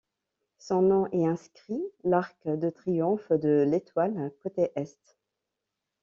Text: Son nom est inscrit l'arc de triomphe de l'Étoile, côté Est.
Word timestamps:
Son 0.57 0.81
nom 0.81 1.05
est 1.11 1.27
inscrit 1.27 1.83
l'arc 2.03 2.35
de 2.47 2.71
triomphe 2.71 3.31
de 3.33 3.61
l'Étoile, 3.69 4.31
côté 4.41 4.71
Est. 4.75 5.19